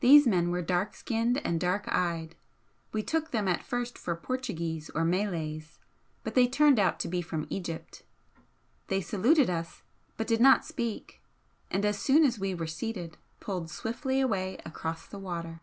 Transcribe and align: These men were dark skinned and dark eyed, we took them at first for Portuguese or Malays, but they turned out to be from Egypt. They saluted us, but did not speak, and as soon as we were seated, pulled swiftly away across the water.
These 0.00 0.26
men 0.26 0.50
were 0.50 0.60
dark 0.60 0.96
skinned 0.96 1.38
and 1.46 1.60
dark 1.60 1.86
eyed, 1.86 2.34
we 2.90 3.00
took 3.00 3.30
them 3.30 3.46
at 3.46 3.62
first 3.62 3.96
for 3.96 4.16
Portuguese 4.16 4.90
or 4.90 5.04
Malays, 5.04 5.78
but 6.24 6.34
they 6.34 6.48
turned 6.48 6.80
out 6.80 6.98
to 6.98 7.06
be 7.06 7.22
from 7.22 7.46
Egypt. 7.48 8.02
They 8.88 9.00
saluted 9.00 9.48
us, 9.48 9.84
but 10.16 10.26
did 10.26 10.40
not 10.40 10.64
speak, 10.64 11.22
and 11.70 11.84
as 11.84 11.96
soon 12.00 12.24
as 12.24 12.40
we 12.40 12.56
were 12.56 12.66
seated, 12.66 13.18
pulled 13.38 13.70
swiftly 13.70 14.20
away 14.20 14.58
across 14.66 15.06
the 15.06 15.20
water. 15.20 15.60